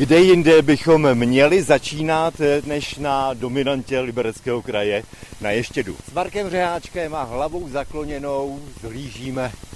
[0.00, 5.02] Kde jinde bychom měli začínat, než na dominantě Libereckého kraje
[5.40, 5.96] na Ještědu.
[6.10, 9.69] S Markem Řeháčkem a hlavou zakloněnou zhlížíme eh,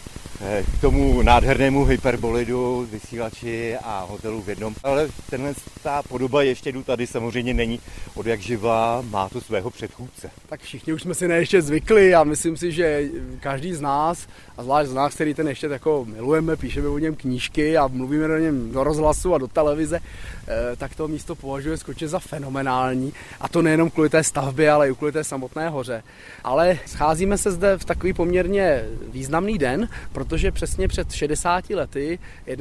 [0.79, 4.75] k tomu nádhernému hyperbolidu, vysílači a hotelu v jednom.
[4.83, 7.81] Ale tenhle ta podoba Ještědu tady samozřejmě není
[8.15, 10.31] od jak živá, má to svého předchůdce.
[10.49, 13.09] Tak všichni už jsme si na ještě zvykli a myslím si, že
[13.41, 17.15] každý z nás, a zvlášť z nás, který ten ještě jako milujeme, píšeme o něm
[17.15, 21.77] knížky a mluvíme o něm do rozhlasu a do televize, eh, tak to místo považuje
[21.77, 23.13] skutečně za fenomenální.
[23.41, 26.03] A to nejenom kvůli té stavbě, ale i kvůli té samotné hoře.
[26.45, 29.89] Ale scházíme se zde v takový poměrně významný den,
[30.25, 32.19] protože přesně před 60 lety,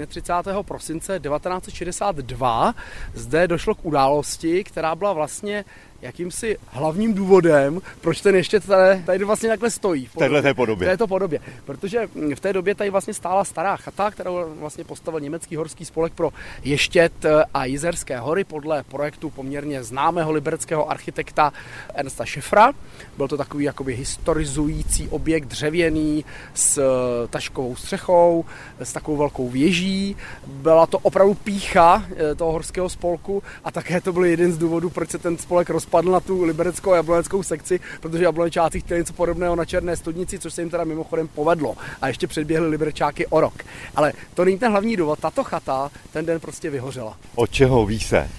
[0.07, 0.63] 31.
[0.63, 2.75] prosince 1962,
[3.13, 5.65] zde došlo k události, která byla vlastně
[6.03, 10.05] jakýmsi hlavním důvodem, proč ten ještě tady, tady vlastně takhle stojí.
[10.05, 10.87] V této podobě.
[10.87, 11.39] V této podobě.
[11.65, 16.13] Protože v té době tady vlastně stála stará chata, kterou vlastně postavil německý horský spolek
[16.13, 16.29] pro
[16.63, 17.13] Ještět
[17.53, 21.53] a Jizerské hory podle projektu poměrně známého libereckého architekta
[21.93, 22.71] Ernsta Šefra.
[23.17, 26.81] Byl to takový jakoby historizující objekt dřevěný s
[27.29, 28.45] taškovou střechou,
[28.79, 30.15] s takovou velkou věží.
[30.47, 34.89] Byla to opravdu pícha eh, toho horského spolku a také to byl jeden z důvodů,
[34.89, 38.99] proč se ten spolek rozpadl spadl na tu libereckou a jabloneckou sekci, protože jablonečáci chtěli
[38.99, 41.75] něco podobného na Černé studnici, což se jim teda mimochodem povedlo.
[42.01, 43.53] A ještě předběhli liberečáky o rok.
[43.95, 45.19] Ale to není ten hlavní důvod.
[45.19, 47.17] Tato chata ten den prostě vyhořela.
[47.35, 48.17] Od čeho ví se?
[48.17, 48.29] E,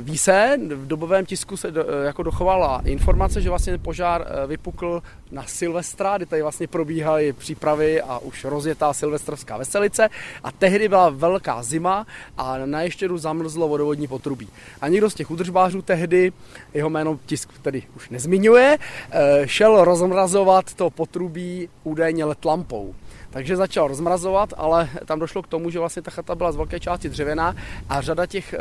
[0.00, 5.02] ví se, v dobovém tisku se do, jako dochovala informace, že vlastně požár eh, vypukl
[5.30, 10.08] na Silvestra, kdy tady vlastně probíhaly přípravy a už rozjetá silvestrovská veselice
[10.44, 14.48] a tehdy byla velká zima a na ještědu zamrzlo vodovodní potrubí.
[14.80, 16.32] A někdo z těch udržbářů tehdy,
[16.74, 22.94] jeho jméno tisk tedy už nezmiňuje, eh, šel rozmrazovat to potrubí údajně let lampou.
[23.34, 26.80] Takže začal rozmrazovat, ale tam došlo k tomu, že vlastně ta chata byla z velké
[26.80, 27.56] části dřevěná
[27.88, 28.58] a řada těch e,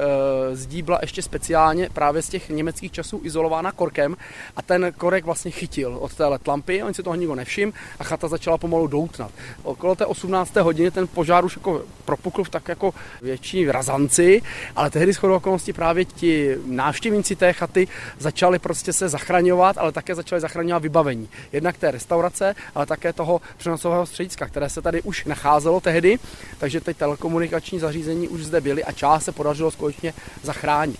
[0.56, 4.18] zdí byla ještě speciálně právě z těch německých časů izolována korkem
[4.56, 8.28] a ten korek vlastně chytil od té letlampy, on si toho nikdo nevšim a chata
[8.28, 9.32] začala pomalu doutnat.
[9.64, 10.56] Okolo té 18.
[10.56, 14.42] hodiny ten požár už jako propukl v tak jako větší razanci,
[14.76, 17.88] ale tehdy shodou okolností právě ti návštěvníci té chaty
[18.20, 21.30] začali prostě se zachraňovat, ale také začali zachraňovat vybavení.
[21.52, 26.20] Jednak té restaurace, ale také toho přenosového střediska, které které se tady už nacházelo tehdy,
[26.64, 30.14] takže ty telekomunikační zařízení už zde byly a část se podařilo skutečně
[30.44, 31.00] zachránit.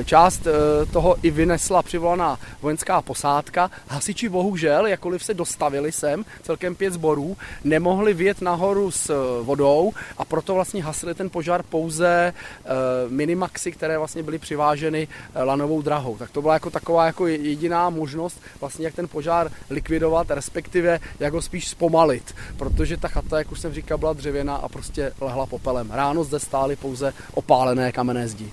[0.00, 0.52] E, část e,
[0.86, 3.70] toho i vynesla přivolaná vojenská posádka.
[3.88, 9.92] Hasiči bohužel, jakkoliv se dostavili sem, celkem pět zborů, nemohli vjet nahoru s e, vodou
[10.18, 12.32] a proto vlastně hasili ten požár pouze
[13.08, 16.16] minimaxy, které vlastně byly přiváženy lanovou drahou.
[16.16, 21.32] Tak to byla jako taková jako jediná možnost vlastně, jak ten požár likvidovat, respektive jak
[21.32, 24.68] ho spíš zpomalit, protože ta chata, jak už jsem říkal, byla dřevěná a
[25.10, 25.90] prostě lehla popelem.
[25.90, 28.52] Ráno zde stály pouze opálené kamenné zdi.